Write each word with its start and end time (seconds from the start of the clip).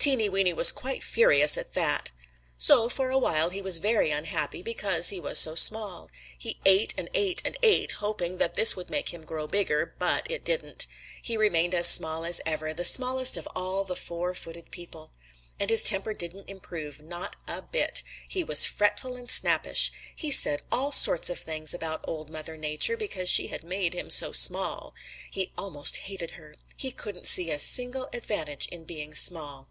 Teeny 0.00 0.28
Weeny 0.28 0.52
was 0.54 0.70
quite 0.72 1.02
furious 1.04 1.58
at 1.58 1.72
that. 1.74 2.10
So 2.56 2.88
for 2.88 3.10
a 3.10 3.18
while 3.18 3.50
he 3.50 3.60
was 3.60 3.76
very 3.78 4.10
unhappy 4.12 4.62
because 4.62 5.08
he 5.10 5.18
was 5.20 5.38
so 5.40 5.54
small. 5.56 6.08
He 6.38 6.58
ate 6.64 6.94
and 6.96 7.10
ate 7.14 7.42
and 7.44 7.56
ate, 7.64 7.92
hoping 7.94 8.38
that 8.38 8.54
this 8.54 8.74
would 8.76 8.88
make 8.90 9.12
him 9.12 9.24
grow 9.26 9.46
bigger. 9.48 9.94
But 9.98 10.30
it 10.30 10.44
didn't. 10.46 10.86
He 11.20 11.36
remained 11.36 11.74
as 11.74 11.88
small 11.88 12.24
as 12.24 12.40
ever, 12.46 12.72
the 12.72 12.84
smallest 12.86 13.36
of 13.36 13.48
all 13.56 13.82
the 13.84 13.96
four 13.96 14.34
footed 14.34 14.70
people. 14.70 15.10
And 15.60 15.68
his 15.68 15.82
temper 15.84 16.14
didn't 16.14 16.48
improve. 16.48 17.02
Not 17.02 17.34
a 17.48 17.60
bit. 17.60 18.02
He 18.28 18.42
was 18.44 18.64
fretful 18.66 19.14
and 19.16 19.28
snappish. 19.30 19.92
He 20.16 20.30
said 20.30 20.62
all 20.72 20.92
sorts 20.92 21.28
of 21.28 21.38
things 21.40 21.74
about 21.74 22.04
Old 22.08 22.30
Mother 22.30 22.56
Nature 22.56 22.96
because 22.96 23.28
she 23.28 23.48
had 23.48 23.62
made 23.64 23.92
him 23.94 24.08
so 24.10 24.30
small. 24.32 24.94
He 25.30 25.52
almost 25.58 25.96
hated 25.96 26.30
her. 26.30 26.54
He 26.78 26.92
couldn't 26.92 27.26
see 27.26 27.50
a 27.50 27.58
single 27.58 28.08
advantage 28.14 28.68
in 28.68 28.84
being 28.84 29.12
so 29.14 29.20
small. 29.30 29.68